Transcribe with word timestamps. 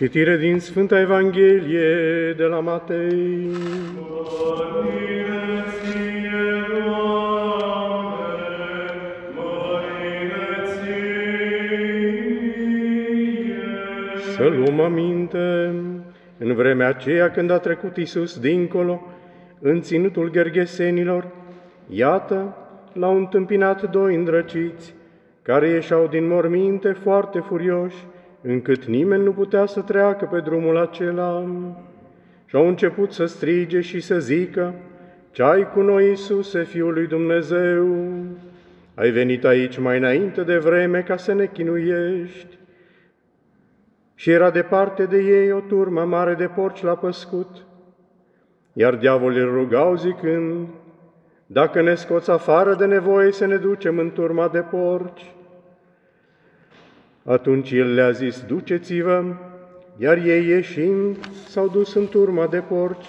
Citire 0.00 0.36
din 0.36 0.58
Sfânta 0.58 1.00
Evanghelie 1.00 2.32
de 2.36 2.44
la 2.44 2.60
Matei. 2.60 3.50
Să 14.36 14.46
luăm 14.48 14.80
aminte, 14.80 15.74
în 16.38 16.54
vremea 16.54 16.88
aceea 16.88 17.30
când 17.30 17.50
a 17.50 17.58
trecut 17.58 17.96
Isus 17.96 18.38
dincolo, 18.38 19.06
în 19.60 19.80
ținutul 19.80 20.30
Gergesenilor, 20.30 21.26
iată, 21.88 22.56
l-au 22.92 23.16
întâmpinat 23.16 23.90
doi 23.90 24.14
îndrăciți, 24.14 24.94
care 25.42 25.68
ieșeau 25.68 26.06
din 26.06 26.28
morminte 26.28 26.92
foarte 26.92 27.38
furioși, 27.38 28.04
încât 28.42 28.84
nimeni 28.84 29.24
nu 29.24 29.32
putea 29.32 29.66
să 29.66 29.80
treacă 29.80 30.24
pe 30.24 30.40
drumul 30.40 30.76
acela. 30.76 31.46
Și 32.46 32.56
au 32.56 32.68
început 32.68 33.12
să 33.12 33.26
strige 33.26 33.80
și 33.80 34.00
să 34.00 34.18
zică, 34.18 34.74
ce 35.30 35.42
ai 35.42 35.70
cu 35.72 35.80
noi, 35.80 36.08
Iisuse, 36.08 36.64
Fiul 36.64 36.92
lui 36.92 37.06
Dumnezeu? 37.06 37.96
Ai 38.94 39.10
venit 39.10 39.44
aici 39.44 39.78
mai 39.78 39.98
înainte 39.98 40.42
de 40.42 40.56
vreme 40.56 41.02
ca 41.02 41.16
să 41.16 41.32
ne 41.32 41.46
chinuiești. 41.46 42.58
Și 44.14 44.30
era 44.30 44.50
departe 44.50 45.04
de 45.04 45.18
ei 45.18 45.52
o 45.52 45.60
turmă 45.60 46.04
mare 46.04 46.34
de 46.34 46.46
porci 46.46 46.82
la 46.82 46.96
păscut, 46.96 47.64
iar 48.72 48.94
diavolii 48.94 49.44
rugau 49.44 49.96
zicând, 49.96 50.68
dacă 51.46 51.82
ne 51.82 51.94
scoți 51.94 52.30
afară 52.30 52.74
de 52.74 52.86
nevoie 52.86 53.32
să 53.32 53.46
ne 53.46 53.56
ducem 53.56 53.98
în 53.98 54.12
turma 54.12 54.48
de 54.48 54.60
porci. 54.60 55.34
Atunci 57.24 57.70
el 57.70 57.94
le-a 57.94 58.10
zis, 58.10 58.44
duceți-vă, 58.46 59.24
iar 59.96 60.16
ei 60.16 60.46
ieșind 60.46 61.16
s-au 61.48 61.68
dus 61.68 61.94
în 61.94 62.08
turma 62.08 62.46
de 62.46 62.58
porci. 62.58 63.06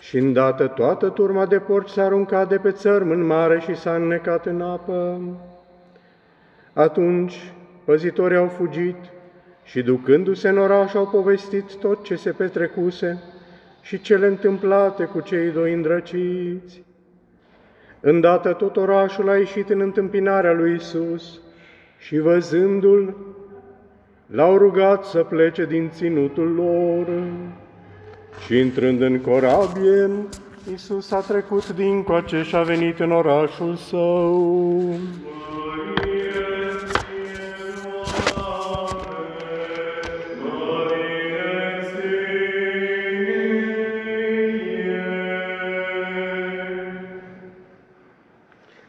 Și 0.00 0.18
îndată 0.18 0.66
toată 0.66 1.08
turma 1.08 1.46
de 1.46 1.58
porci 1.58 1.88
s-a 1.88 2.04
aruncat 2.04 2.48
de 2.48 2.56
pe 2.56 2.70
țărm 2.70 3.10
în 3.10 3.26
mare 3.26 3.60
și 3.60 3.76
s-a 3.76 3.94
înnecat 3.94 4.46
în 4.46 4.60
apă. 4.60 5.20
Atunci 6.72 7.52
păzitorii 7.84 8.36
au 8.36 8.48
fugit 8.48 8.96
și 9.64 9.82
ducându-se 9.82 10.48
în 10.48 10.58
oraș 10.58 10.94
au 10.94 11.08
povestit 11.08 11.76
tot 11.76 12.04
ce 12.04 12.14
se 12.14 12.30
petrecuse 12.30 13.22
și 13.82 14.00
cele 14.00 14.26
întâmplate 14.26 15.04
cu 15.04 15.20
cei 15.20 15.50
doi 15.50 15.72
îndrăciți. 15.72 16.84
Îndată 18.00 18.52
tot 18.52 18.76
orașul 18.76 19.28
a 19.28 19.36
ieșit 19.36 19.68
în 19.68 19.80
întâmpinarea 19.80 20.52
lui 20.52 20.74
Isus 20.74 21.40
și 22.00 22.18
văzându-l, 22.18 23.16
l-au 24.26 24.56
rugat 24.56 25.04
să 25.04 25.18
plece 25.18 25.64
din 25.64 25.90
ținutul 25.94 26.52
lor. 26.54 27.22
Și 28.44 28.58
intrând 28.58 29.00
în 29.00 29.20
corabie, 29.20 30.10
Isus 30.72 31.10
a 31.10 31.20
trecut 31.20 31.68
dincoace 31.68 32.42
și 32.42 32.56
a 32.56 32.62
venit 32.62 32.98
în 32.98 33.12
orașul 33.12 33.74
său. 33.74 34.94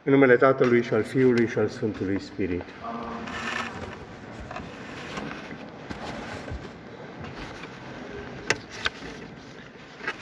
În 0.03 0.11
numele 0.11 0.35
Tatălui 0.35 0.83
și 0.83 0.93
al 0.93 1.03
Fiului 1.03 1.47
și 1.47 1.57
al 1.57 1.67
Sfântului 1.67 2.19
Spirit. 2.19 2.63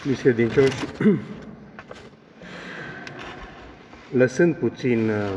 Biscredincioși, 0.07 0.85
lăsând 4.21 4.55
puțin 4.55 5.09
uh, 5.09 5.31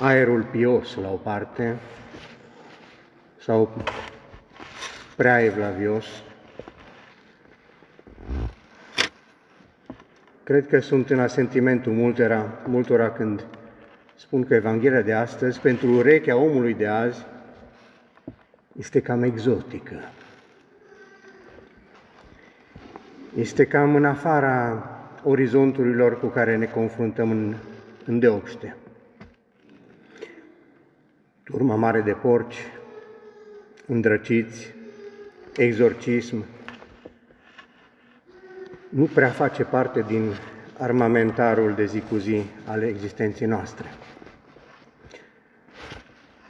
aerul 0.00 0.42
pios 0.42 0.94
la 0.94 1.08
o 1.10 1.16
parte 1.16 1.76
sau 3.40 3.84
prea 5.16 5.42
evlavios, 5.44 6.04
Cred 10.48 10.66
că 10.66 10.80
sunt 10.80 11.10
în 11.10 11.20
asentimentul 11.20 11.92
multora, 11.92 12.60
multora 12.66 13.10
când 13.10 13.44
spun 14.16 14.44
că 14.44 14.54
Evanghelia 14.54 15.02
de 15.02 15.12
astăzi, 15.12 15.60
pentru 15.60 15.90
urechea 15.90 16.36
omului 16.36 16.74
de 16.74 16.86
azi, 16.86 17.26
este 18.78 19.00
cam 19.00 19.22
exotică. 19.22 19.94
Este 23.36 23.66
cam 23.66 23.94
în 23.94 24.04
afara 24.04 24.84
orizonturilor 25.22 26.20
cu 26.20 26.26
care 26.26 26.56
ne 26.56 26.66
confruntăm 26.66 27.30
în, 27.30 27.54
în 28.04 28.18
deopște. 28.18 28.76
Turma 31.44 31.74
mare 31.74 32.00
de 32.00 32.12
porci, 32.12 32.66
îndrăciți, 33.86 34.74
exorcism, 35.56 36.44
nu 38.88 39.04
prea 39.04 39.28
face 39.28 39.64
parte 39.64 40.04
din 40.06 40.30
armamentarul 40.78 41.72
de 41.74 41.84
zi 41.84 42.00
cu 42.00 42.16
zi 42.16 42.42
ale 42.64 42.86
existenței 42.86 43.46
noastre. 43.46 43.86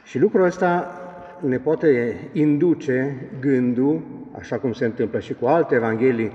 Și 0.03 0.19
lucrul 0.19 0.43
ăsta 0.43 1.01
ne 1.39 1.57
poate 1.57 2.17
induce 2.33 3.29
gândul, 3.39 4.01
așa 4.37 4.57
cum 4.57 4.73
se 4.73 4.85
întâmplă 4.85 5.19
și 5.19 5.33
cu 5.33 5.45
alte 5.45 5.75
evanghelii, 5.75 6.31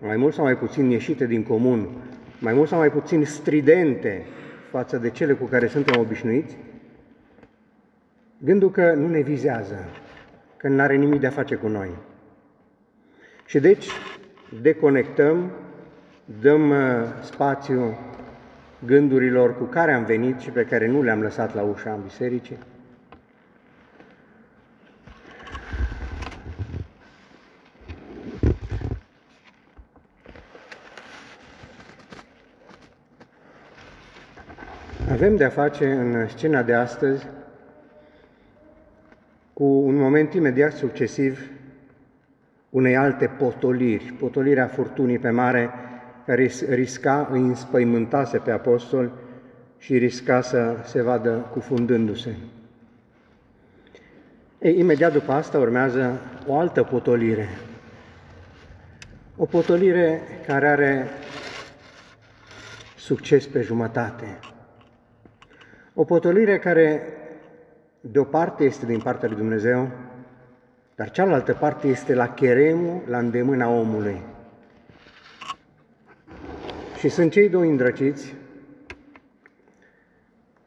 mai 0.00 0.16
mult 0.16 0.34
sau 0.34 0.44
mai 0.44 0.56
puțin 0.56 0.90
ieșite 0.90 1.26
din 1.26 1.42
comun, 1.42 1.88
mai 2.38 2.52
mult 2.52 2.68
sau 2.68 2.78
mai 2.78 2.90
puțin 2.90 3.24
stridente 3.24 4.26
față 4.70 4.96
de 4.96 5.10
cele 5.10 5.32
cu 5.32 5.44
care 5.44 5.66
suntem 5.66 6.00
obișnuiți, 6.00 6.56
gândul 8.38 8.70
că 8.70 8.92
nu 8.92 9.08
ne 9.08 9.20
vizează, 9.20 9.88
că 10.56 10.68
nu 10.68 10.80
are 10.80 10.96
nimic 10.96 11.20
de 11.20 11.26
a 11.26 11.30
face 11.30 11.54
cu 11.54 11.68
noi. 11.68 11.90
Și 13.46 13.60
deci 13.60 13.88
deconectăm, 14.62 15.50
dăm 16.40 16.70
uh, 16.70 16.76
spațiu 17.22 17.98
gândurilor 18.86 19.56
cu 19.56 19.64
care 19.64 19.92
am 19.92 20.04
venit 20.04 20.40
și 20.40 20.50
pe 20.50 20.64
care 20.64 20.86
nu 20.86 21.02
le-am 21.02 21.22
lăsat 21.22 21.54
la 21.54 21.62
ușa 21.62 21.92
în 21.92 22.02
bisericii. 22.02 22.58
Avem 35.10 35.36
de-a 35.36 35.48
face 35.48 35.90
în 35.90 36.28
scena 36.28 36.62
de 36.62 36.74
astăzi 36.74 37.26
cu 39.52 39.64
un 39.64 39.96
moment 39.96 40.34
imediat 40.34 40.72
succesiv 40.72 41.50
unei 42.70 42.96
alte 42.96 43.26
potoliri, 43.26 44.12
potolirea 44.18 44.66
furtunii 44.66 45.18
pe 45.18 45.30
mare, 45.30 45.70
care 46.26 46.50
risca, 46.68 47.28
îi 47.30 47.40
înspăimântase 47.40 48.38
pe 48.38 48.50
apostol 48.50 49.10
și 49.78 49.98
risca 49.98 50.40
să 50.40 50.76
se 50.84 51.02
vadă 51.02 51.48
cufundându-se. 51.52 52.36
Ei, 54.58 54.78
imediat 54.78 55.12
după 55.12 55.32
asta 55.32 55.58
urmează 55.58 56.20
o 56.46 56.58
altă 56.58 56.82
potolire. 56.82 57.48
O 59.36 59.44
potolire 59.44 60.20
care 60.46 60.68
are 60.68 61.08
succes 62.96 63.46
pe 63.46 63.60
jumătate. 63.60 64.38
O 65.94 66.04
potolire 66.04 66.58
care, 66.58 67.02
de 68.00 68.18
o 68.18 68.24
parte, 68.24 68.64
este 68.64 68.86
din 68.86 69.00
partea 69.00 69.28
lui 69.28 69.36
Dumnezeu, 69.36 69.90
dar 70.98 71.10
cealaltă 71.10 71.54
parte 71.54 71.86
este 71.86 72.14
la 72.14 72.28
cheremul, 72.28 73.02
la 73.06 73.18
îndemâna 73.18 73.68
omului. 73.68 74.22
Și 76.98 77.08
sunt 77.08 77.30
cei 77.30 77.48
doi 77.48 77.68
îndrăciți, 77.68 78.34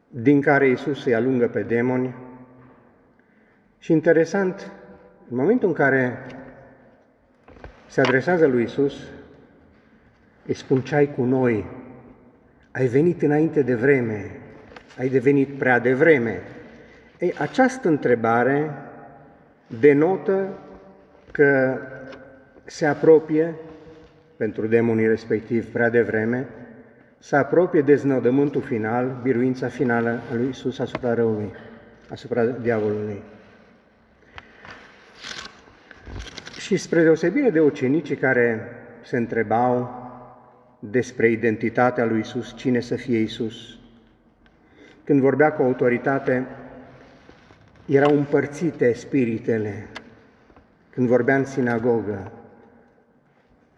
din 0.08 0.40
care 0.40 0.68
Iisus 0.68 1.04
îi 1.04 1.14
alungă 1.14 1.48
pe 1.48 1.62
demoni. 1.62 2.14
Și 3.78 3.92
interesant, 3.92 4.72
în 5.28 5.36
momentul 5.36 5.68
în 5.68 5.74
care 5.74 6.26
se 7.86 8.00
adresează 8.00 8.46
lui 8.46 8.60
Iisus, 8.60 8.94
îi 10.46 10.54
spun 10.54 10.80
ce 10.80 10.94
ai 10.94 11.14
cu 11.14 11.24
noi, 11.24 11.66
ai 12.70 12.86
venit 12.86 13.22
înainte 13.22 13.62
de 13.62 13.74
vreme, 13.74 14.30
ai 14.98 15.08
devenit 15.08 15.58
prea 15.58 15.78
devreme. 15.78 16.40
Ei, 17.18 17.34
această 17.38 17.88
întrebare 17.88 18.70
denotă 19.80 20.48
că 21.30 21.78
se 22.64 22.86
apropie, 22.86 23.54
pentru 24.36 24.66
demonii 24.66 25.06
respectiv 25.06 25.66
prea 25.72 25.88
devreme, 25.88 26.48
se 27.18 27.36
apropie 27.36 27.80
deznădământul 27.80 28.62
final, 28.62 29.20
biruința 29.22 29.68
finală 29.68 30.20
a 30.30 30.34
lui 30.34 30.48
Isus 30.48 30.78
asupra 30.78 31.14
răului, 31.14 31.50
asupra 32.08 32.44
diavolului. 32.44 33.22
Și 36.58 36.76
spre 36.76 37.02
deosebire 37.02 37.50
de 37.50 37.60
ucenicii 37.60 38.16
care 38.16 38.60
se 39.04 39.16
întrebau 39.16 40.00
despre 40.78 41.30
identitatea 41.30 42.04
lui 42.04 42.20
Isus, 42.20 42.56
cine 42.56 42.80
să 42.80 42.94
fie 42.94 43.18
Isus, 43.18 43.78
când 45.04 45.20
vorbea 45.20 45.52
cu 45.52 45.62
autoritate, 45.62 46.46
erau 47.86 48.16
împărțite 48.16 48.92
spiritele. 48.92 49.86
Când 50.90 51.08
vorbea 51.08 51.36
în 51.36 51.44
sinagogă 51.44 52.32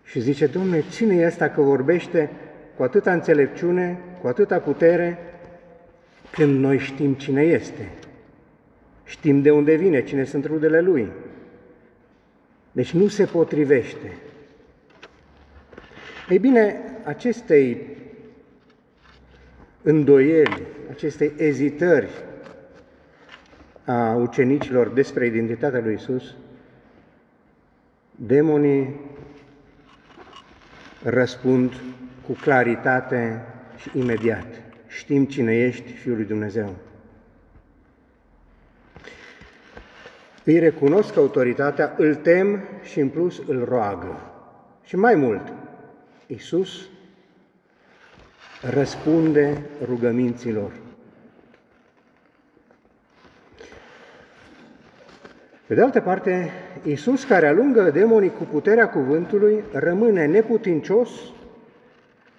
și 0.04 0.20
zice, 0.20 0.46
Domnule, 0.46 0.84
cine 0.90 1.14
e 1.14 1.26
ăsta 1.26 1.48
că 1.48 1.60
vorbește 1.60 2.30
cu 2.76 2.82
atâta 2.82 3.12
înțelepciune, 3.12 3.98
cu 4.20 4.26
atâta 4.26 4.58
putere, 4.58 5.18
când 6.32 6.60
noi 6.60 6.78
știm 6.78 7.14
cine 7.14 7.42
este? 7.42 7.88
Știm 9.04 9.42
de 9.42 9.50
unde 9.50 9.74
vine, 9.74 10.04
cine 10.04 10.24
sunt 10.24 10.44
rudele 10.44 10.80
lui. 10.80 11.12
Deci 12.72 12.92
nu 12.92 13.08
se 13.08 13.24
potrivește. 13.24 14.12
Ei 16.28 16.38
bine, 16.38 16.80
acestei 17.04 17.86
îndoieli, 19.82 20.62
acestei 20.90 21.32
ezitări 21.36 22.08
a 23.84 24.14
ucenicilor 24.14 24.88
despre 24.88 25.26
identitatea 25.26 25.80
lui 25.80 25.94
Isus, 25.94 26.34
demonii 28.16 29.00
răspund 31.02 31.72
cu 32.26 32.32
claritate 32.32 33.44
și 33.76 33.90
imediat. 33.98 34.46
Știm 34.86 35.24
cine 35.24 35.54
ești, 35.54 35.92
Fiul 35.92 36.16
lui 36.16 36.24
Dumnezeu. 36.24 36.74
Îi 40.44 40.58
recunosc 40.58 41.16
autoritatea, 41.16 41.94
îl 41.96 42.14
tem 42.14 42.62
și 42.82 43.00
în 43.00 43.08
plus 43.08 43.42
îl 43.46 43.64
roagă. 43.64 44.20
Și 44.84 44.96
mai 44.96 45.14
mult, 45.14 45.52
Iisus 46.26 46.88
răspunde 48.70 49.62
rugăminților. 49.84 50.72
Pe 55.66 55.74
de 55.74 55.82
altă 55.82 56.00
parte, 56.00 56.50
Iisus, 56.82 57.24
care 57.24 57.46
alungă 57.46 57.90
demonii 57.90 58.32
cu 58.32 58.44
puterea 58.44 58.88
cuvântului, 58.88 59.64
rămâne 59.72 60.26
neputincios 60.26 61.10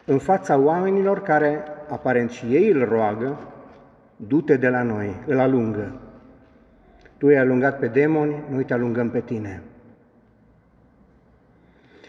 în 0.06 0.18
fața 0.18 0.57
oamenilor 0.57 1.22
care, 1.22 1.63
aparent 1.89 2.30
și 2.30 2.45
ei 2.45 2.72
îl 2.72 2.86
roagă, 2.86 3.39
du-te 4.16 4.57
de 4.57 4.68
la 4.68 4.83
noi, 4.83 5.16
îl 5.25 5.39
alungă. 5.39 6.00
Tu 7.18 7.30
i-ai 7.30 7.42
alungat 7.42 7.80
pe 7.80 7.88
demoni, 7.88 8.44
noi 8.50 8.63
te 8.63 8.74
alungăm 8.74 9.10
pe 9.10 9.22
tine. 9.22 9.62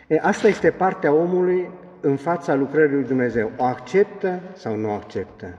E, 0.06 0.18
asta 0.22 0.48
este 0.48 0.70
partea 0.70 1.12
omului 1.12 1.70
în 2.00 2.16
fața 2.16 2.54
lucrării 2.54 2.94
lui 2.94 3.04
Dumnezeu. 3.04 3.50
O 3.56 3.64
acceptă 3.64 4.40
sau 4.52 4.76
nu 4.76 4.90
acceptă? 4.90 5.58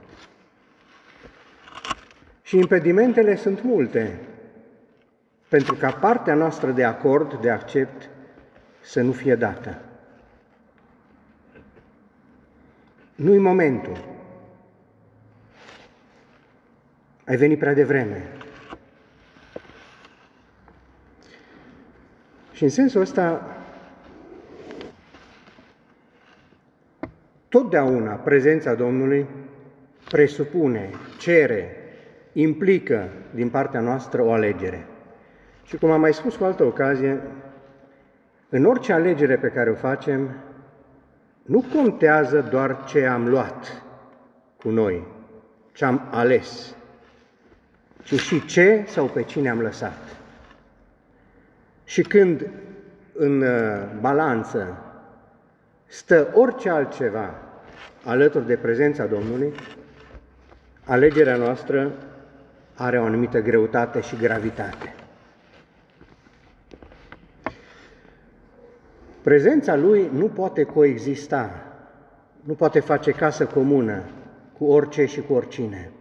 Și 2.41 2.57
impedimentele 2.57 3.35
sunt 3.35 3.63
multe, 3.63 4.19
pentru 5.47 5.75
ca 5.75 5.91
partea 5.91 6.33
noastră 6.33 6.71
de 6.71 6.83
acord, 6.83 7.41
de 7.41 7.49
accept, 7.49 8.09
să 8.81 9.01
nu 9.01 9.11
fie 9.11 9.35
dată. 9.35 9.81
Nu-i 13.15 13.37
momentul. 13.37 13.97
Ai 17.25 17.35
venit 17.35 17.59
prea 17.59 17.73
devreme. 17.73 18.27
Și 22.51 22.63
în 22.63 22.69
sensul 22.69 23.01
ăsta, 23.01 23.57
totdeauna 27.49 28.13
prezența 28.13 28.73
Domnului 28.73 29.25
presupune, 30.09 30.89
cere, 31.19 31.75
implică 32.33 33.09
din 33.33 33.49
partea 33.49 33.79
noastră 33.79 34.21
o 34.21 34.31
alegere. 34.31 34.85
Și 35.67 35.77
cum 35.77 35.91
am 35.91 35.99
mai 35.99 36.13
spus 36.13 36.35
cu 36.35 36.43
altă 36.43 36.63
ocazie, 36.63 37.21
în 38.49 38.65
orice 38.65 38.93
alegere 38.93 39.37
pe 39.37 39.47
care 39.47 39.69
o 39.69 39.75
facem, 39.75 40.29
nu 41.41 41.65
contează 41.75 42.41
doar 42.41 42.83
ce 42.83 43.05
am 43.05 43.27
luat 43.27 43.83
cu 44.57 44.69
noi, 44.69 45.07
ce 45.71 45.85
am 45.85 46.07
ales, 46.11 46.75
ci 48.03 48.19
și 48.19 48.45
ce 48.45 48.83
sau 48.87 49.05
pe 49.05 49.23
cine 49.23 49.49
am 49.49 49.61
lăsat. 49.61 49.97
Și 51.83 52.01
când 52.01 52.49
în 53.13 53.41
uh, 53.41 53.83
balanță 53.99 54.77
stă 55.85 56.27
orice 56.33 56.69
altceva 56.69 57.35
alături 58.03 58.45
de 58.45 58.55
prezența 58.55 59.05
Domnului, 59.05 59.53
alegerea 60.85 61.35
noastră 61.35 61.91
are 62.75 62.99
o 62.99 63.03
anumită 63.03 63.39
greutate 63.39 64.01
și 64.01 64.15
gravitate. 64.15 64.95
Prezența 69.27 69.75
Lui 69.75 70.09
nu 70.13 70.27
poate 70.27 70.63
coexista, 70.63 71.51
nu 72.43 72.53
poate 72.53 72.79
face 72.79 73.11
casă 73.11 73.45
comună 73.45 74.03
cu 74.57 74.65
orice 74.65 75.05
și 75.05 75.21
cu 75.21 75.33
oricine. 75.33 75.91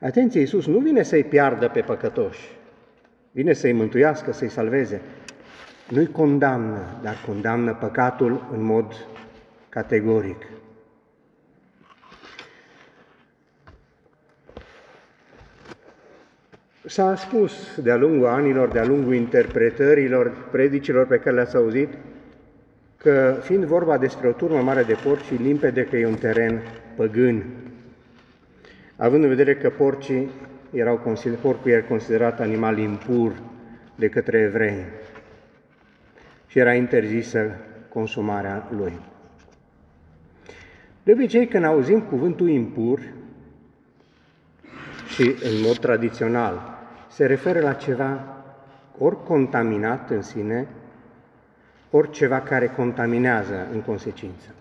Atenție, 0.00 0.40
Iisus 0.40 0.66
nu 0.66 0.78
vine 0.78 1.02
să-i 1.02 1.24
piardă 1.24 1.68
pe 1.68 1.80
păcătoși, 1.80 2.58
vine 3.30 3.52
să-i 3.52 3.72
mântuiască, 3.72 4.32
să-i 4.32 4.48
salveze. 4.48 5.00
Nu-i 5.88 6.06
condamnă, 6.06 6.98
dar 7.02 7.16
condamnă 7.26 7.74
păcatul 7.74 8.48
în 8.52 8.62
mod 8.62 9.06
categoric. 9.68 10.46
S-a 16.88 17.16
spus 17.16 17.80
de-a 17.82 17.96
lungul 17.96 18.26
anilor, 18.26 18.68
de-a 18.68 18.84
lungul 18.84 19.14
interpretărilor, 19.14 20.48
predicilor 20.50 21.06
pe 21.06 21.18
care 21.18 21.34
le-ați 21.34 21.56
auzit, 21.56 21.88
că 22.96 23.38
fiind 23.42 23.64
vorba 23.64 23.98
despre 23.98 24.28
o 24.28 24.32
turmă 24.32 24.60
mare 24.60 24.82
de 24.82 24.96
porci, 25.04 25.38
limpede 25.38 25.84
că 25.84 25.96
e 25.96 26.06
un 26.06 26.14
teren 26.14 26.62
păgân. 26.96 27.44
Având 28.96 29.22
în 29.22 29.28
vedere 29.28 29.54
că 29.54 29.70
porcii 29.70 30.30
erau, 30.70 31.16
porcul 31.40 31.70
era 31.70 31.86
considerat 31.86 32.40
animal 32.40 32.78
impur 32.78 33.32
de 33.94 34.08
către 34.08 34.38
evrei 34.38 34.84
și 36.46 36.58
era 36.58 36.74
interzisă 36.74 37.50
consumarea 37.88 38.68
lui. 38.76 39.00
De 41.02 41.12
obicei, 41.12 41.46
când 41.46 41.64
auzim 41.64 42.00
cuvântul 42.00 42.48
impur, 42.48 43.00
și 45.08 45.22
în 45.22 45.60
mod 45.62 45.78
tradițional 45.78 46.77
se 47.18 47.26
referă 47.26 47.60
la 47.60 47.72
ceva 47.72 48.36
ori 48.98 49.22
contaminat 49.24 50.10
în 50.10 50.22
sine, 50.22 50.66
ori 51.90 52.10
ceva 52.10 52.40
care 52.40 52.66
contaminează 52.66 53.66
în 53.72 53.80
consecință. 53.80 54.54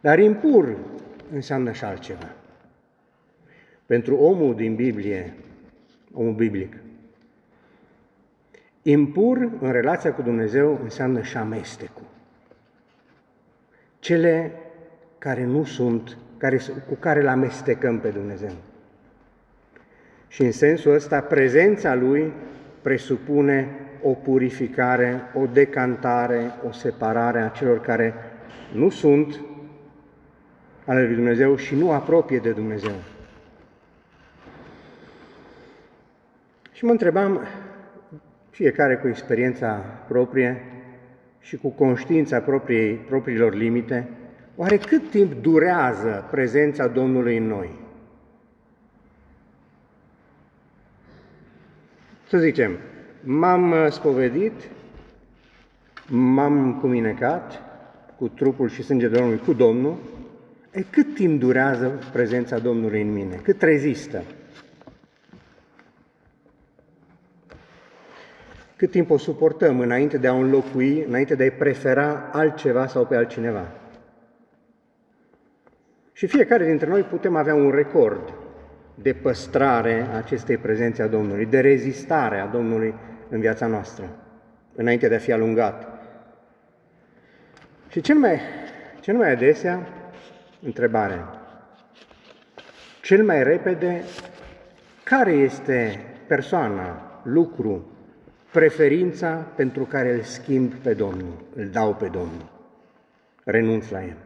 Dar 0.00 0.18
impur 0.18 0.76
înseamnă 1.32 1.72
și 1.72 1.84
altceva. 1.84 2.32
Pentru 3.86 4.16
omul 4.16 4.54
din 4.54 4.74
Biblie, 4.74 5.34
omul 6.12 6.34
biblic, 6.34 6.76
impur 8.82 9.50
în 9.60 9.72
relația 9.72 10.12
cu 10.12 10.22
Dumnezeu 10.22 10.80
înseamnă 10.82 11.22
și 11.22 11.36
amestecul. 11.36 12.06
Cele 13.98 14.52
care 15.18 15.44
nu 15.44 15.64
sunt, 15.64 16.16
care, 16.36 16.60
cu 16.88 16.94
care 16.94 17.22
le 17.22 17.30
amestecăm 17.30 17.98
pe 17.98 18.08
Dumnezeu. 18.08 18.52
Și 20.30 20.42
în 20.42 20.52
sensul 20.52 20.94
ăsta, 20.94 21.20
prezența 21.20 21.94
Lui 21.94 22.32
presupune 22.82 23.68
o 24.02 24.10
purificare, 24.10 25.20
o 25.34 25.46
decantare, 25.46 26.50
o 26.68 26.72
separare 26.72 27.40
a 27.40 27.48
celor 27.48 27.80
care 27.80 28.14
nu 28.72 28.88
sunt 28.88 29.40
ale 30.84 31.06
lui 31.06 31.14
Dumnezeu 31.14 31.56
și 31.56 31.74
nu 31.74 31.90
apropie 31.90 32.38
de 32.38 32.50
Dumnezeu. 32.50 32.94
Și 36.72 36.84
mă 36.84 36.90
întrebam, 36.90 37.40
fiecare 38.50 38.96
cu 38.96 39.08
experiența 39.08 39.84
proprie 40.08 40.62
și 41.40 41.56
cu 41.56 41.68
conștiința 41.68 42.40
propriei, 42.40 42.94
propriilor 42.94 43.54
limite, 43.54 44.08
oare 44.56 44.76
cât 44.76 45.10
timp 45.10 45.42
durează 45.42 46.28
prezența 46.30 46.86
Domnului 46.86 47.36
în 47.36 47.46
noi? 47.46 47.88
Să 52.30 52.38
zicem, 52.38 52.78
m-am 53.24 53.70
uh, 53.70 53.86
spovedit, 53.88 54.52
m-am 56.08 56.78
cuminecat 56.80 57.62
cu 58.16 58.28
trupul 58.28 58.68
și 58.68 58.82
sângele 58.82 59.16
Domnului, 59.16 59.42
cu 59.44 59.52
Domnul, 59.52 59.96
e 60.70 60.82
cât 60.82 61.14
timp 61.14 61.40
durează 61.40 61.98
prezența 62.12 62.58
Domnului 62.58 63.02
în 63.02 63.12
mine? 63.12 63.40
Cât 63.42 63.62
rezistă? 63.62 64.22
Cât 68.76 68.90
timp 68.90 69.10
o 69.10 69.16
suportăm 69.16 69.80
înainte 69.80 70.18
de 70.18 70.26
a 70.26 70.34
înlocui, 70.34 71.04
înainte 71.08 71.34
de 71.34 71.42
a-i 71.42 71.50
prefera 71.50 72.30
altceva 72.32 72.86
sau 72.86 73.06
pe 73.06 73.16
altcineva. 73.16 73.66
Și 76.12 76.26
fiecare 76.26 76.66
dintre 76.66 76.88
noi 76.88 77.02
putem 77.02 77.36
avea 77.36 77.54
un 77.54 77.70
record 77.70 78.39
de 78.94 79.12
păstrare 79.12 80.06
a 80.12 80.16
acestei 80.16 80.56
prezențe 80.56 81.02
a 81.02 81.06
Domnului, 81.06 81.46
de 81.46 81.60
rezistare 81.60 82.40
a 82.40 82.46
Domnului 82.46 82.94
în 83.28 83.40
viața 83.40 83.66
noastră, 83.66 84.04
înainte 84.74 85.08
de 85.08 85.14
a 85.14 85.18
fi 85.18 85.32
alungat. 85.32 85.88
Și 87.88 88.00
cel 88.00 88.16
mai, 88.16 88.40
cel 89.00 89.16
mai 89.16 89.30
adesea, 89.30 89.88
întrebare, 90.62 91.24
cel 93.02 93.24
mai 93.24 93.42
repede, 93.42 94.02
care 95.02 95.32
este 95.32 96.04
persoana, 96.26 97.20
lucru, 97.22 97.90
preferința 98.52 99.34
pentru 99.56 99.84
care 99.84 100.14
îl 100.14 100.22
schimb 100.22 100.74
pe 100.74 100.94
Domnul, 100.94 101.44
îl 101.54 101.68
dau 101.68 101.94
pe 101.94 102.06
Domnul, 102.06 102.50
renunț 103.44 103.88
la 103.88 104.02
el. 104.02 104.16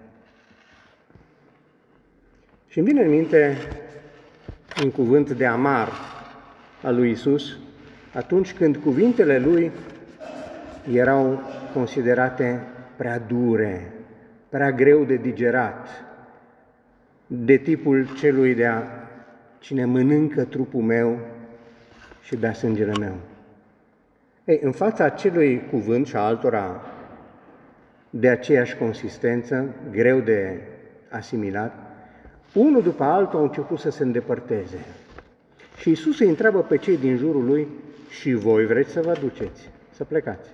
Și 2.66 2.78
îmi 2.78 2.88
vine 2.88 3.02
în 3.02 3.11
minte 3.11 3.56
un 4.83 4.90
cuvânt 4.90 5.31
de 5.31 5.47
amar 5.47 5.88
al 6.83 6.95
lui 6.95 7.11
Isus, 7.11 7.59
atunci 8.14 8.54
când 8.54 8.76
cuvintele 8.76 9.38
lui 9.38 9.71
erau 10.93 11.43
considerate 11.73 12.61
prea 12.97 13.19
dure, 13.19 13.93
prea 14.49 14.73
greu 14.73 15.04
de 15.04 15.16
digerat, 15.16 15.88
de 17.26 17.57
tipul 17.57 18.09
celui 18.16 18.54
de 18.54 18.66
a 18.66 18.83
cine 19.59 19.85
mănâncă 19.85 20.45
trupul 20.45 20.83
meu 20.83 21.19
și 22.23 22.37
bea 22.37 22.52
sângele 22.52 22.93
meu. 23.00 23.14
Ei, 24.45 24.59
în 24.62 24.73
fața 24.73 25.04
acelui 25.04 25.62
cuvânt 25.71 26.07
și 26.07 26.16
a 26.16 26.21
altora 26.21 26.81
de 28.11 28.28
aceeași 28.28 28.76
consistență, 28.76 29.75
greu 29.90 30.21
de 30.21 30.61
asimilat, 31.11 31.84
unul 32.55 32.83
după 32.83 33.05
altul 33.05 33.39
au 33.39 33.45
început 33.45 33.79
să 33.79 33.91
se 33.91 34.03
îndepărteze. 34.03 34.79
Și 35.77 35.91
Isus 35.91 36.19
îi 36.19 36.29
întreabă 36.29 36.63
pe 36.63 36.77
cei 36.77 36.97
din 36.97 37.17
jurul 37.17 37.45
lui, 37.45 37.69
și 38.09 38.33
voi 38.33 38.67
vreți 38.67 38.91
să 38.91 39.01
vă 39.01 39.17
duceți, 39.21 39.71
să 39.91 40.05
plecați. 40.05 40.51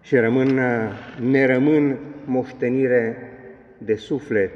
Și 0.00 0.16
rămân, 0.16 0.60
ne 1.20 1.46
rămân 1.46 1.98
moștenire 2.24 3.30
de 3.78 3.94
suflet, 3.94 4.52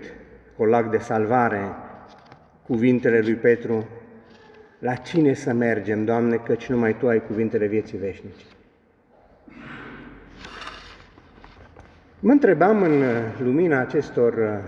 colac 0.57 0.91
de 0.91 0.99
salvare, 0.99 1.75
cuvintele 2.67 3.21
lui 3.21 3.35
Petru, 3.35 3.89
la 4.79 4.95
cine 4.95 5.35
să 5.35 5.53
mergem, 5.53 6.05
Doamne, 6.05 6.37
căci 6.37 6.67
numai 6.67 6.97
Tu 6.97 7.09
ai 7.09 7.27
cuvintele 7.27 7.67
vieții 7.67 7.99
veșnice. 7.99 8.45
Mă 12.23 12.33
întrebam 12.33 12.83
în 12.83 13.03
lumina 13.39 13.81
acestor 13.81 14.33
uh, 14.33 14.59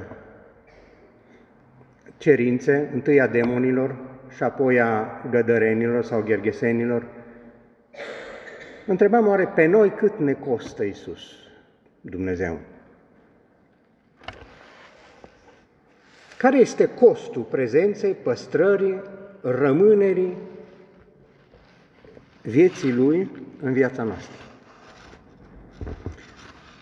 cerințe, 2.19 2.91
întâi 2.93 3.21
a 3.21 3.27
demonilor 3.27 3.97
și 4.37 4.43
apoi 4.43 4.81
a 4.81 5.23
gădărenilor 5.31 6.05
sau 6.05 6.23
gherghesenilor, 6.23 7.03
mă 8.87 8.93
întrebam 8.93 9.27
oare 9.27 9.47
pe 9.47 9.67
noi 9.67 9.91
cât 9.91 10.19
ne 10.19 10.33
costă 10.33 10.85
Isus, 10.85 11.21
Dumnezeu? 12.01 12.59
Care 16.39 16.59
este 16.59 16.89
costul 16.89 17.43
prezenței, 17.43 18.13
păstrării, 18.13 19.03
rămânerii 19.41 20.37
vieții 22.43 22.93
Lui 22.93 23.31
în 23.61 23.73
viața 23.73 24.03
noastră? 24.03 24.52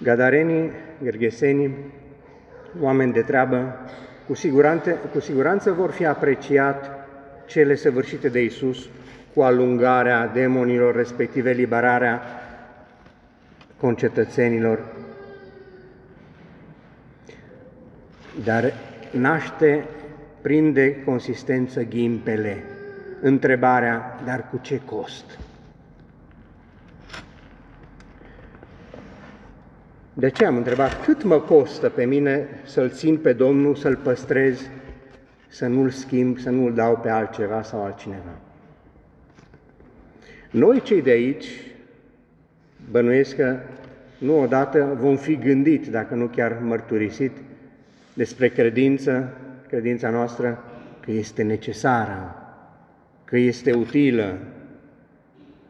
Gadarenii, 0.03 0.71
gergesenii, 1.03 1.77
oameni 2.81 3.13
de 3.13 3.21
treabă, 3.21 3.75
cu 4.27 4.35
siguranță, 4.35 4.91
cu 4.91 5.21
siguranță 5.21 5.73
vor 5.73 5.91
fi 5.91 6.07
apreciat 6.07 6.91
cele 7.47 7.75
săvârșite 7.75 8.29
de 8.29 8.43
Isus 8.43 8.89
cu 9.35 9.41
alungarea 9.41 10.27
demonilor, 10.27 10.95
respectiv 10.95 11.47
eliberarea 11.47 12.23
concetățenilor. 13.81 14.79
Dar 18.45 18.73
naște, 19.11 19.85
prinde 20.41 21.03
consistență 21.05 21.83
ghimpele. 21.83 22.63
Întrebarea, 23.21 24.21
dar 24.25 24.49
cu 24.51 24.59
ce 24.63 24.81
cost? 24.85 25.39
De 30.21 30.29
ce 30.29 30.45
am 30.45 30.57
întrebat 30.57 31.05
cât 31.05 31.23
mă 31.23 31.41
costă 31.41 31.89
pe 31.89 32.05
mine 32.05 32.49
să-L 32.65 32.91
țin 32.91 33.17
pe 33.17 33.33
Domnul, 33.33 33.75
să-L 33.75 33.97
păstrez, 33.97 34.61
să 35.49 35.67
nu-L 35.67 35.91
schimb, 35.91 36.39
să 36.39 36.51
nu-L 36.51 36.75
dau 36.75 36.97
pe 36.97 37.09
altceva 37.09 37.63
sau 37.63 37.85
altcineva. 37.85 38.39
Noi 40.51 40.81
cei 40.81 41.03
de 41.03 41.11
aici, 41.11 41.47
bănuiesc 42.91 43.37
că 43.37 43.59
nu 44.19 44.41
odată 44.41 44.97
vom 45.01 45.17
fi 45.17 45.37
gândit, 45.37 45.87
dacă 45.87 46.15
nu 46.15 46.27
chiar 46.27 46.59
mărturisit, 46.63 47.33
despre 48.15 48.49
credință, 48.49 49.33
credința 49.69 50.11
noastră, 50.11 50.65
că 51.01 51.11
este 51.11 51.43
necesară, 51.43 52.35
că 53.25 53.37
este 53.37 53.73
utilă, 53.73 54.39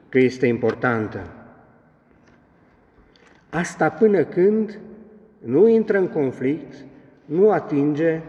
că 0.08 0.18
este 0.18 0.46
importantă. 0.46 1.20
Asta 3.50 3.90
până 3.90 4.24
când 4.24 4.78
nu 5.38 5.68
intră 5.68 5.98
în 5.98 6.08
conflict, 6.08 6.74
nu 7.24 7.50
atinge 7.50 8.20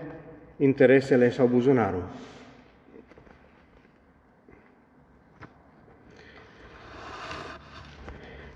interesele 0.57 1.29
sau 1.29 1.47
buzunarul. 1.47 2.03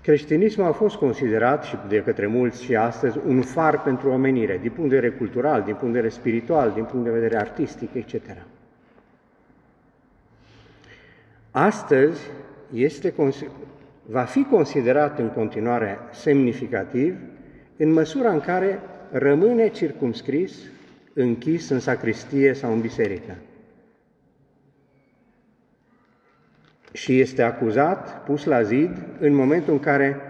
Creștinismul 0.02 0.66
a 0.66 0.72
fost 0.72 0.96
considerat 0.96 1.64
și 1.64 1.76
de 1.88 2.02
către 2.02 2.26
mulți 2.26 2.62
și 2.62 2.76
astăzi 2.76 3.18
un 3.26 3.42
far 3.42 3.82
pentru 3.82 4.10
omenire, 4.10 4.58
din 4.58 4.70
punct 4.70 4.90
de 4.90 4.96
vedere 4.96 5.14
cultural, 5.14 5.62
din 5.62 5.74
punct 5.74 5.94
de 5.94 6.00
vedere 6.00 6.08
spiritual, 6.08 6.72
din 6.72 6.84
punct 6.84 7.04
de 7.04 7.10
vedere 7.10 7.36
artistic, 7.36 7.94
etc. 7.94 8.14
Astăzi 11.50 12.20
este 12.72 13.12
va 14.06 14.22
fi 14.22 14.44
considerat 14.44 15.18
în 15.18 15.28
continuare 15.28 15.98
semnificativ 16.12 17.14
în 17.76 17.92
măsura 17.92 18.32
în 18.32 18.40
care 18.40 18.80
rămâne 19.10 19.68
circumscris, 19.68 20.58
închis 21.12 21.68
în 21.68 21.80
sacristie 21.80 22.52
sau 22.52 22.72
în 22.72 22.80
biserică. 22.80 23.36
Și 26.92 27.20
este 27.20 27.42
acuzat, 27.42 28.24
pus 28.24 28.44
la 28.44 28.62
zid, 28.62 28.90
în 29.20 29.34
momentul 29.34 29.72
în 29.72 29.80
care 29.80 30.20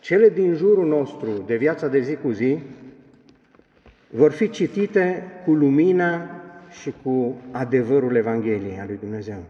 cele 0.00 0.28
din 0.28 0.54
jurul 0.54 0.86
nostru 0.86 1.28
de 1.46 1.56
viața 1.56 1.88
de 1.88 2.00
zi 2.00 2.16
cu 2.16 2.30
zi 2.30 2.58
vor 4.10 4.30
fi 4.30 4.50
citite 4.50 5.22
cu 5.44 5.52
lumina 5.52 6.30
și 6.70 6.92
cu 7.02 7.36
adevărul 7.50 8.16
Evangheliei 8.16 8.78
a 8.80 8.84
lui 8.86 8.96
Dumnezeu. 9.00 9.44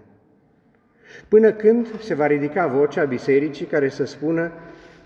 Până 1.29 1.53
când 1.53 2.01
se 2.01 2.15
va 2.15 2.27
ridica 2.27 2.67
vocea 2.67 3.05
bisericii 3.05 3.67
care 3.67 3.89
să 3.89 4.05
spună 4.05 4.53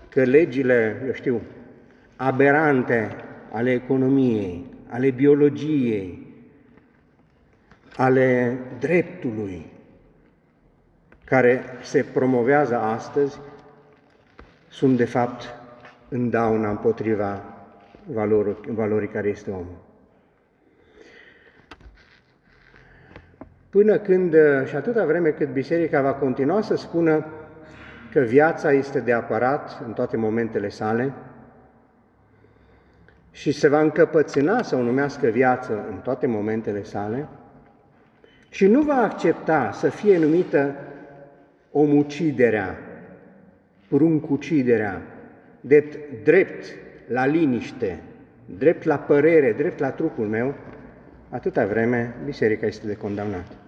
că 0.09 0.23
legile, 0.23 1.03
eu 1.05 1.13
știu, 1.13 1.41
aberante 2.15 3.15
ale 3.51 3.71
economiei, 3.71 4.65
ale 4.89 5.11
biologiei, 5.11 6.27
ale 7.95 8.57
dreptului, 8.79 9.65
care 11.25 11.63
se 11.81 12.05
promovează 12.13 12.77
astăzi, 12.77 13.39
sunt 14.69 14.97
de 14.97 15.05
fapt 15.05 15.53
în 16.09 16.29
dauna 16.29 16.69
împotriva 16.69 17.43
valorii, 18.05 18.57
valorii 18.67 19.07
care 19.07 19.27
este 19.27 19.49
omul. 19.49 19.92
Până 23.73 23.97
când, 23.97 24.33
uh, 24.33 24.39
și 24.65 24.75
atâta 24.75 25.05
vreme 25.05 25.29
cât 25.29 25.49
biserica 25.49 26.01
va 26.01 26.13
continua 26.13 26.61
să 26.61 26.75
spună 26.75 27.25
că 28.11 28.19
viața 28.19 28.71
este 28.71 28.99
de 28.99 29.13
apărat 29.13 29.81
în 29.85 29.93
toate 29.93 30.17
momentele 30.17 30.69
sale 30.69 31.13
și 33.31 33.51
se 33.51 33.67
va 33.67 33.81
încăpățâna 33.81 34.61
să 34.61 34.75
o 34.75 34.81
numească 34.81 35.27
viață 35.27 35.85
în 35.89 35.97
toate 35.97 36.27
momentele 36.27 36.83
sale 36.83 37.27
și 38.49 38.67
nu 38.67 38.81
va 38.81 38.95
accepta 38.95 39.71
să 39.71 39.89
fie 39.89 40.17
numită 40.17 40.75
omuciderea, 41.71 42.77
pruncuciderea, 43.87 45.01
drept, 45.61 46.23
drept 46.23 46.65
la 47.07 47.25
liniște, 47.25 47.99
drept 48.57 48.83
la 48.83 48.97
părere, 48.97 49.53
drept 49.53 49.79
la 49.79 49.89
trupul 49.89 50.27
meu, 50.27 50.53
atâta 51.29 51.65
vreme 51.65 52.15
biserica 52.25 52.65
este 52.65 52.87
de 52.87 52.95
condamnat. 52.95 53.62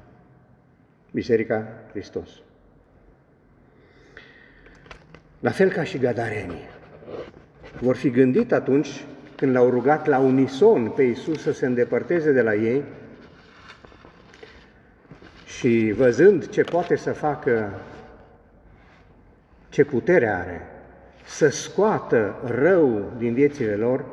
Biserica 1.16 1.68
Hristos. 1.92 2.30
La 5.40 5.50
fel 5.50 5.72
ca 5.72 5.84
și 5.84 5.98
gadarenii, 5.98 6.70
vor 7.80 7.96
fi 7.96 8.10
gândit 8.10 8.52
atunci 8.52 9.06
când 9.36 9.52
l-au 9.56 9.70
rugat 9.70 10.06
la 10.06 10.20
unison 10.20 10.90
pe 10.90 11.04
Isus 11.04 11.42
să 11.42 11.52
se 11.52 11.66
îndepărteze 11.66 12.32
de 12.32 12.42
la 12.42 12.56
ei 12.56 12.84
și 15.46 15.94
văzând 15.96 16.50
ce 16.50 16.64
poate 16.64 16.96
să 16.96 17.12
facă, 17.12 17.82
ce 19.70 19.84
putere 19.84 20.28
are, 20.28 20.62
să 21.26 21.50
scoată 21.50 22.36
rău 22.46 23.14
din 23.18 23.34
viețile 23.34 23.76
lor, 23.76 24.06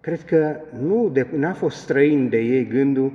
cred 0.00 0.24
că 0.24 0.60
nu 0.80 1.12
n-a 1.30 1.52
fost 1.52 1.76
străin 1.76 2.28
de 2.28 2.38
ei 2.38 2.66
gândul 2.66 3.12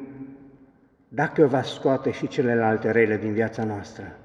dacă 1.15 1.45
va 1.45 1.61
scoate 1.61 2.11
și 2.11 2.27
celelalte 2.27 2.91
rele 2.91 3.17
din 3.17 3.33
viața 3.33 3.63
noastră. 3.63 4.15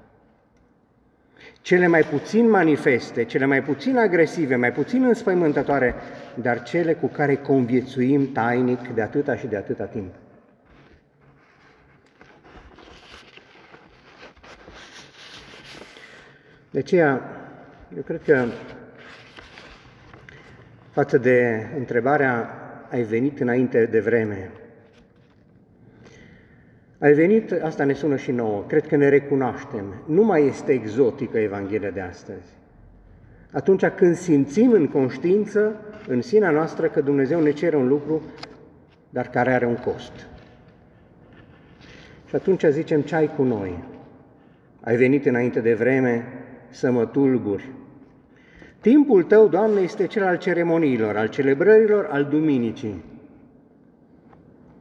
Cele 1.61 1.87
mai 1.87 2.01
puțin 2.01 2.49
manifeste, 2.49 3.23
cele 3.23 3.45
mai 3.45 3.63
puțin 3.63 3.97
agresive, 3.97 4.55
mai 4.55 4.71
puțin 4.71 5.03
înspăimântătoare, 5.03 5.95
dar 6.35 6.63
cele 6.63 6.93
cu 6.93 7.07
care 7.07 7.35
conviețuim 7.35 8.31
tainic 8.31 8.87
de 8.87 9.01
atâta 9.01 9.35
și 9.35 9.47
de 9.47 9.55
atâta 9.55 9.83
timp. 9.83 10.13
De 16.71 16.79
aceea, 16.79 17.21
eu 17.95 18.01
cred 18.01 18.21
că 18.23 18.45
față 20.91 21.17
de 21.17 21.67
întrebarea 21.77 22.49
ai 22.89 23.01
venit 23.01 23.39
înainte 23.39 23.85
de 23.85 23.99
vreme, 23.99 24.51
ai 27.01 27.13
venit, 27.13 27.51
asta 27.51 27.83
ne 27.83 27.93
sună 27.93 28.15
și 28.15 28.31
nouă, 28.31 28.63
cred 28.67 28.87
că 28.87 28.95
ne 28.95 29.09
recunoaștem. 29.09 29.85
Nu 30.05 30.23
mai 30.23 30.45
este 30.45 30.71
exotică 30.71 31.37
Evanghelia 31.37 31.89
de 31.89 32.01
astăzi. 32.01 32.53
Atunci 33.51 33.85
când 33.85 34.15
simțim 34.15 34.71
în 34.71 34.87
conștiință, 34.87 35.75
în 36.07 36.21
sinea 36.21 36.51
noastră, 36.51 36.87
că 36.87 37.01
Dumnezeu 37.01 37.41
ne 37.41 37.51
cere 37.51 37.75
un 37.75 37.87
lucru, 37.87 38.21
dar 39.09 39.29
care 39.29 39.53
are 39.53 39.65
un 39.65 39.75
cost. 39.75 40.11
Și 42.27 42.35
atunci 42.35 42.63
zicem, 42.69 43.01
ce 43.01 43.15
ai 43.15 43.35
cu 43.35 43.43
noi? 43.43 43.83
Ai 44.81 44.95
venit 44.95 45.25
înainte 45.25 45.59
de 45.59 45.73
vreme 45.73 46.25
să 46.69 46.91
mă 46.91 47.05
tulburi. 47.05 47.69
Timpul 48.81 49.23
tău, 49.23 49.47
Doamne, 49.47 49.81
este 49.81 50.07
cel 50.07 50.23
al 50.23 50.37
ceremoniilor, 50.37 51.17
al 51.17 51.27
celebrărilor, 51.27 52.07
al 52.11 52.25
duminicii. 52.25 53.03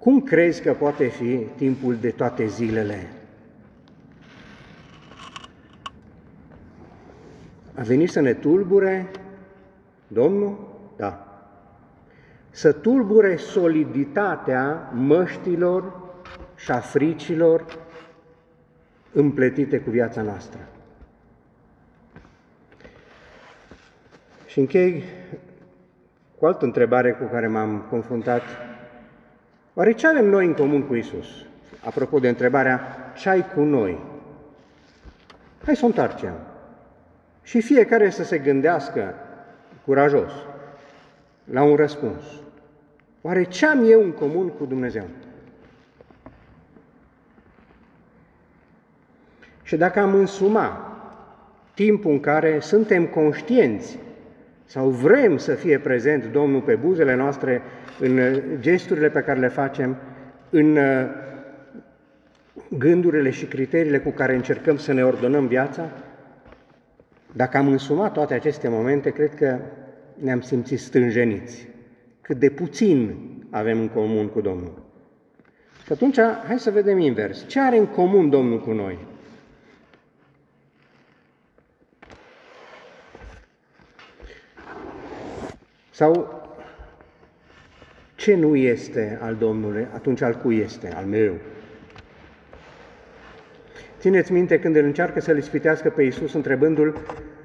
Cum 0.00 0.20
crezi 0.20 0.62
că 0.62 0.72
poate 0.72 1.06
fi 1.06 1.36
timpul 1.56 1.96
de 1.96 2.10
toate 2.10 2.46
zilele? 2.46 3.08
A 7.74 7.82
venit 7.82 8.10
să 8.10 8.20
ne 8.20 8.34
tulbure 8.34 9.10
Domnul? 10.06 10.68
Da. 10.96 11.24
Să 12.50 12.72
tulbure 12.72 13.36
soliditatea 13.36 14.90
măștilor 14.94 16.00
și 16.56 16.70
a 16.70 16.78
fricilor 16.78 17.78
împletite 19.12 19.80
cu 19.80 19.90
viața 19.90 20.22
noastră. 20.22 20.60
Și 24.46 24.58
închei 24.58 25.04
cu 26.38 26.46
altă 26.46 26.64
întrebare 26.64 27.12
cu 27.12 27.24
care 27.24 27.46
m-am 27.46 27.86
confruntat 27.90 28.42
Oare 29.74 29.92
ce 29.92 30.06
avem 30.06 30.28
noi 30.28 30.46
în 30.46 30.54
comun 30.54 30.82
cu 30.82 30.94
Isus? 30.94 31.26
Apropo 31.84 32.18
de 32.18 32.28
întrebarea, 32.28 32.80
ce 33.16 33.28
ai 33.28 33.46
cu 33.54 33.60
noi? 33.60 33.98
Hai 35.64 35.76
să 35.76 35.84
o 35.84 35.86
întoarcem. 35.86 36.34
Și 37.42 37.60
fiecare 37.60 38.10
să 38.10 38.24
se 38.24 38.38
gândească 38.38 39.14
curajos 39.84 40.32
la 41.44 41.62
un 41.62 41.76
răspuns. 41.76 42.22
Oare 43.20 43.44
ce 43.44 43.66
am 43.66 43.90
eu 43.90 44.02
în 44.02 44.12
comun 44.12 44.48
cu 44.48 44.64
Dumnezeu? 44.64 45.04
Și 49.62 49.76
dacă 49.76 50.00
am 50.00 50.14
însuma 50.14 50.96
timpul 51.74 52.10
în 52.10 52.20
care 52.20 52.60
suntem 52.60 53.06
conștienți 53.06 53.98
sau 54.70 54.88
vrem 54.88 55.36
să 55.36 55.54
fie 55.54 55.78
prezent 55.78 56.26
Domnul 56.26 56.60
pe 56.60 56.74
buzele 56.74 57.14
noastre, 57.14 57.62
în 57.98 58.20
gesturile 58.60 59.08
pe 59.08 59.20
care 59.20 59.40
le 59.40 59.48
facem, 59.48 59.96
în 60.50 60.76
uh, 60.76 61.06
gândurile 62.78 63.30
și 63.30 63.44
criteriile 63.44 63.98
cu 63.98 64.10
care 64.10 64.34
încercăm 64.34 64.76
să 64.76 64.92
ne 64.92 65.04
ordonăm 65.04 65.46
viața, 65.46 65.90
dacă 67.32 67.56
am 67.56 67.68
însumat 67.68 68.12
toate 68.12 68.34
aceste 68.34 68.68
momente, 68.68 69.10
cred 69.10 69.34
că 69.34 69.58
ne-am 70.14 70.40
simțit 70.40 70.78
stânjeniți. 70.78 71.68
Cât 72.20 72.38
de 72.38 72.50
puțin 72.50 73.14
avem 73.50 73.80
în 73.80 73.88
comun 73.88 74.28
cu 74.28 74.40
Domnul. 74.40 74.82
Și 75.84 75.92
atunci, 75.92 76.18
hai 76.46 76.58
să 76.58 76.70
vedem 76.70 76.98
invers. 76.98 77.46
Ce 77.46 77.60
are 77.60 77.78
în 77.78 77.86
comun 77.86 78.30
Domnul 78.30 78.60
cu 78.60 78.72
noi? 78.72 78.98
Sau 86.00 86.42
ce 88.14 88.34
nu 88.34 88.56
este 88.56 89.18
al 89.22 89.34
Domnului, 89.34 89.86
atunci 89.94 90.20
al 90.20 90.34
cui 90.34 90.58
este? 90.58 90.92
Al 90.94 91.04
meu. 91.04 91.34
Țineți 93.98 94.32
minte 94.32 94.58
când 94.60 94.76
el 94.76 94.84
încearcă 94.84 95.20
să-l 95.20 95.36
ispitească 95.36 95.90
pe 95.90 96.02
Iisus 96.02 96.32
întrebându-l, 96.32 96.96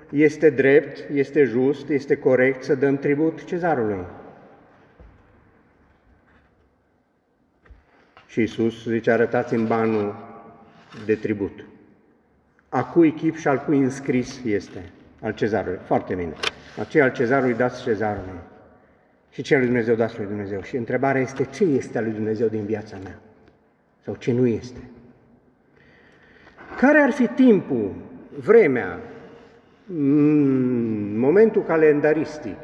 este 0.10 0.50
drept, 0.50 1.10
este 1.14 1.44
just, 1.44 1.90
este 1.90 2.18
corect 2.18 2.64
să 2.64 2.76
dăm 2.76 2.98
tribut 2.98 3.44
cezarului? 3.44 4.06
Și 8.28 8.40
Iisus 8.40 8.88
zice, 8.88 9.12
arătați 9.12 9.54
în 9.54 9.68
banul 9.68 10.16
de 11.06 11.16
tribut. 11.16 11.66
A 12.70 12.84
cui 12.84 13.12
chip 13.12 13.36
și 13.36 13.48
al 13.48 13.58
cui 13.58 13.78
înscris 13.78 14.42
este? 14.44 14.92
Al 15.22 15.34
cezarului. 15.34 15.80
Foarte 15.86 16.14
bine. 16.14 16.34
Aceea 16.80 17.04
al 17.04 17.12
cezarului 17.12 17.54
dați 17.54 17.82
cezarului 17.82 18.40
și 19.32 19.42
ce 19.42 19.58
lui 19.58 19.66
Dumnezeu 19.66 19.96
dați 19.96 20.18
lui 20.18 20.28
Dumnezeu. 20.28 20.62
Și 20.62 20.76
întrebarea 20.76 21.22
este 21.22 21.44
ce 21.44 21.64
este 21.64 21.98
al 21.98 22.04
lui 22.04 22.14
Dumnezeu 22.14 22.48
din 22.48 22.66
viața 22.66 22.98
mea 23.04 23.20
sau 24.04 24.16
ce 24.16 24.32
nu 24.32 24.48
este. 24.48 24.80
Care 26.78 27.00
ar 27.00 27.12
fi 27.12 27.28
timpul, 27.28 27.92
vremea, 28.40 29.00
momentul 31.16 31.64
calendaristic 31.64 32.58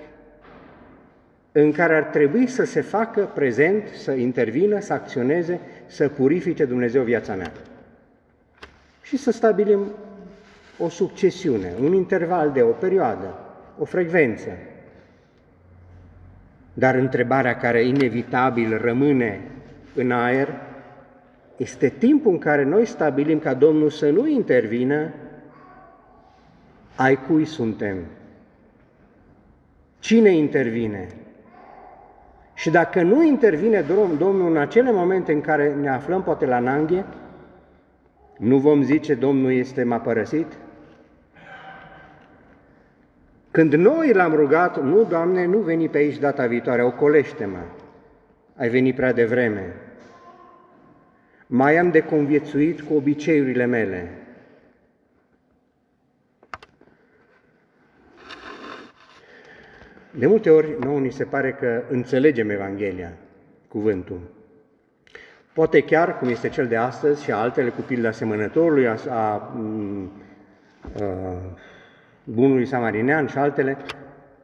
în 1.51 1.71
care 1.71 1.95
ar 1.95 2.03
trebui 2.03 2.47
să 2.47 2.63
se 2.63 2.81
facă 2.81 3.29
prezent, 3.33 3.87
să 3.87 4.11
intervină, 4.11 4.79
să 4.79 4.93
acționeze, 4.93 5.59
să 5.85 6.07
purifice 6.07 6.65
Dumnezeu 6.65 7.03
viața 7.03 7.35
mea. 7.35 7.51
Și 9.01 9.17
să 9.17 9.31
stabilim 9.31 9.79
o 10.77 10.89
succesiune, 10.89 11.73
un 11.81 11.93
interval 11.93 12.51
de 12.51 12.61
o 12.61 12.71
perioadă, 12.71 13.50
o 13.81 13.85
frecvență, 13.85 14.49
dar 16.73 16.95
întrebarea 16.95 17.57
care 17.57 17.83
inevitabil 17.83 18.77
rămâne 18.81 19.41
în 19.95 20.11
aer 20.11 20.47
este 21.57 21.89
timpul 21.89 22.31
în 22.31 22.37
care 22.37 22.63
noi 22.63 22.85
stabilim 22.85 23.39
ca 23.39 23.53
Domnul 23.53 23.89
să 23.89 24.09
nu 24.09 24.27
intervină, 24.27 25.13
ai 26.95 27.15
cui 27.15 27.45
suntem? 27.45 27.97
Cine 29.99 30.29
intervine? 30.29 31.07
Și 32.53 32.69
dacă 32.69 33.01
nu 33.01 33.23
intervine 33.23 33.81
Domnul 34.17 34.49
în 34.49 34.57
acele 34.57 34.91
momente 34.91 35.31
în 35.31 35.41
care 35.41 35.73
ne 35.73 35.89
aflăm 35.89 36.23
poate 36.23 36.45
la 36.45 36.59
nanghe, 36.59 37.05
nu 38.37 38.57
vom 38.57 38.81
zice 38.81 39.13
Domnul 39.13 39.51
este 39.51 39.83
m-a 39.83 39.99
părăsit? 39.99 40.47
Când 43.51 43.73
noi 43.73 44.13
l-am 44.13 44.33
rugat, 44.33 44.83
nu, 44.83 45.03
Doamne, 45.03 45.45
nu 45.45 45.57
veni 45.57 45.89
pe 45.89 45.97
aici 45.97 46.17
data 46.17 46.47
viitoare, 46.47 46.83
ocolește-mă, 46.83 47.63
ai 48.55 48.69
venit 48.69 48.95
prea 48.95 49.13
devreme. 49.13 49.75
Mai 51.47 51.77
am 51.77 51.91
de 51.91 51.99
conviețuit 51.99 52.81
cu 52.81 52.93
obiceiurile 52.93 53.65
mele. 53.65 54.11
De 60.11 60.27
multe 60.27 60.49
ori, 60.49 60.75
nouă 60.79 60.99
ni 60.99 61.11
se 61.11 61.23
pare 61.23 61.51
că 61.51 61.83
înțelegem 61.89 62.49
Evanghelia, 62.49 63.11
cuvântul. 63.67 64.19
Poate 65.53 65.81
chiar, 65.81 66.17
cum 66.17 66.29
este 66.29 66.49
cel 66.49 66.67
de 66.67 66.75
astăzi 66.75 67.23
și 67.23 67.31
altele 67.31 67.69
cu 67.69 67.81
pilda 67.81 68.07
asemănătorului, 68.07 68.87
a, 68.87 68.97
a, 69.09 69.13
a, 69.13 69.51
a 70.99 71.37
bunului 72.23 72.65
samarinean 72.65 73.27
și 73.27 73.37
altele, 73.37 73.77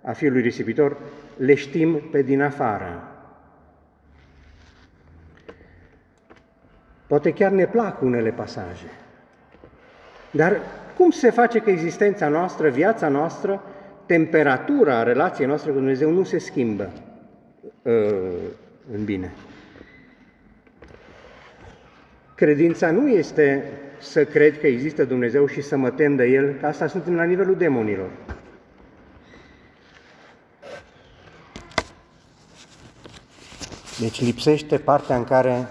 a 0.02 0.12
fiului 0.12 0.42
risipitor, 0.42 0.98
le 1.38 1.54
știm 1.54 2.02
pe 2.12 2.22
din 2.22 2.42
afară. 2.42 3.12
Poate 7.08 7.34
chiar 7.34 7.52
ne 7.52 7.66
plac 7.66 8.02
unele 8.02 8.30
pasaje. 8.30 8.92
Dar 10.32 10.58
cum 10.98 11.10
se 11.10 11.30
face 11.30 11.60
că 11.60 11.70
existența 11.70 12.28
noastră, 12.28 12.70
viața 12.70 13.08
noastră, 13.08 13.64
temperatura 14.06 15.04
relației 15.04 15.48
noastre 15.48 15.72
cu 15.72 15.78
Dumnezeu 15.78 16.12
nu 16.12 16.24
se 16.24 16.38
schimbă 16.38 16.92
uh, 17.82 17.94
în 18.94 19.04
bine? 19.04 19.32
Credința 22.36 22.92
nu 22.92 23.08
este 23.08 23.64
să 24.00 24.26
cred 24.26 24.60
că 24.60 24.68
există 24.68 25.06
Dumnezeu 25.06 25.48
și 25.48 25.62
să 25.62 25.78
mă 25.78 25.90
tem 25.90 26.16
de 26.16 26.26
El, 26.26 26.54
că 26.60 26.66
asta 26.66 26.88
suntem 26.88 27.16
la 27.16 27.24
nivelul 27.24 27.56
demonilor. 27.56 28.10
Deci 34.00 34.22
lipsește 34.22 34.78
partea 34.78 35.16
în 35.16 35.24
care 35.24 35.68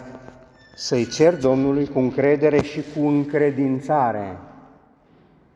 să-i 0.74 1.06
cer 1.06 1.36
Domnului 1.36 1.86
cu 1.86 1.98
încredere 1.98 2.62
și 2.62 2.82
cu 2.94 3.06
încredințare. 3.06 4.36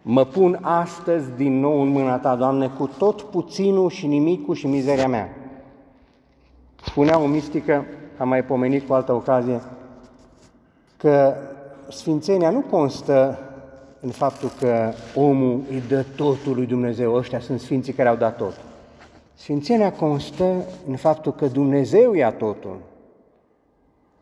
Mă 0.03 0.25
pun 0.25 0.59
astăzi 0.61 1.31
din 1.37 1.61
nou 1.61 1.81
în 1.81 1.89
mâna 1.89 2.19
Ta, 2.19 2.37
Doamne, 2.37 2.69
cu 2.69 2.91
tot 2.99 3.23
puținul 3.23 3.91
și 3.91 4.07
nimicul 4.07 4.55
și 4.55 4.67
mizeria 4.67 5.09
mea. 5.09 5.29
Spunea 6.85 7.19
o 7.19 7.27
mistică, 7.27 7.85
am 8.19 8.29
mai 8.29 8.45
pomenit 8.45 8.87
cu 8.87 8.93
altă 8.93 9.13
ocazie, 9.13 9.61
că 10.97 11.35
Sfințenia 11.91 12.51
nu 12.51 12.61
constă 12.61 13.39
în 14.01 14.11
faptul 14.11 14.51
că 14.59 14.93
omul 15.15 15.63
îi 15.71 15.83
dă 15.89 16.05
totul 16.17 16.55
lui 16.55 16.67
Dumnezeu, 16.67 17.15
ăștia 17.15 17.41
sunt 17.41 17.61
sfinții 17.61 17.93
care 17.93 18.09
au 18.09 18.17
dat 18.17 18.37
tot. 18.37 18.61
Sfințenia 19.35 19.93
constă 19.93 20.55
în 20.89 20.97
faptul 20.97 21.33
că 21.33 21.47
Dumnezeu 21.47 22.15
ia 22.15 22.33
totul. 22.33 22.77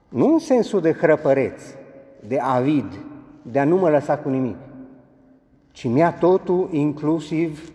Nu 0.09 0.33
în 0.33 0.39
sensul 0.39 0.81
de 0.81 0.93
hrăpăreț, 0.93 1.63
de 2.29 2.39
avid, 2.39 2.99
de 3.43 3.59
a 3.59 3.65
nu 3.65 3.77
mă 3.77 3.91
lăsa 3.91 4.17
cu 4.17 4.29
nimic, 4.29 4.57
ci 5.73 5.85
mi-a 5.85 6.13
totul, 6.13 6.69
inclusiv 6.73 7.73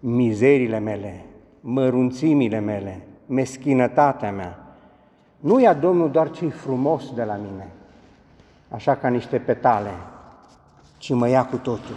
mizerile 0.00 0.78
mele, 0.78 1.24
mărunțimile 1.60 2.58
mele, 2.58 3.06
meschinătatea 3.26 4.32
mea. 4.32 4.76
Nu 5.40 5.60
ia 5.60 5.74
Domnul 5.74 6.10
doar 6.10 6.30
ce 6.30 6.48
frumos 6.48 7.14
de 7.14 7.22
la 7.22 7.34
mine, 7.34 7.68
așa 8.74 8.94
ca 8.94 9.08
niște 9.08 9.38
petale, 9.38 9.90
ci 10.98 11.12
mă 11.12 11.28
ia 11.28 11.46
cu 11.46 11.56
totul. 11.56 11.96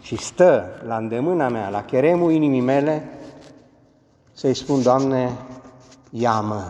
Și 0.00 0.16
stă 0.16 0.64
la 0.86 0.96
îndemâna 0.96 1.48
mea, 1.48 1.68
la 1.68 1.82
cheremul 1.82 2.32
inimii 2.32 2.60
mele, 2.60 3.08
să-i 4.32 4.54
spun, 4.54 4.82
Doamne, 4.82 5.30
ia-mă. 6.10 6.62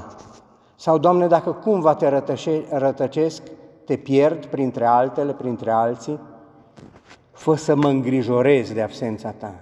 Sau, 0.76 0.98
Doamne, 0.98 1.26
dacă 1.26 1.50
cumva 1.50 1.94
te 1.94 2.08
rătășe, 2.08 2.64
rătăcesc, 2.70 3.42
te 3.84 3.96
pierd 3.96 4.44
printre 4.44 4.86
altele, 4.86 5.32
printre 5.32 5.70
alții, 5.70 6.20
fă 7.32 7.54
să 7.54 7.76
mă 7.76 7.88
îngrijorez 7.88 8.72
de 8.72 8.82
absența 8.82 9.30
Ta 9.30 9.54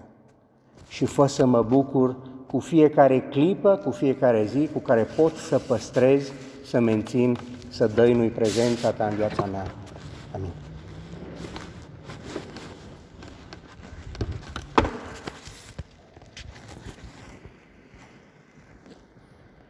și 0.88 1.05
fă 1.05 1.27
să 1.27 1.47
mă 1.47 1.62
bucur 1.62 2.16
cu 2.47 2.59
fiecare 2.59 3.21
clipă, 3.21 3.81
cu 3.85 3.90
fiecare 3.90 4.44
zi, 4.44 4.68
cu 4.73 4.79
care 4.79 5.07
pot 5.16 5.35
să 5.35 5.59
păstrez, 5.59 6.33
să 6.64 6.81
mențin, 6.81 7.38
să 7.79 7.87
dăinui 7.87 8.29
prezența 8.29 8.91
Ta 8.91 9.07
în 9.07 9.17
viața 9.17 9.45
mea. 9.45 9.67
Amin. 10.35 10.51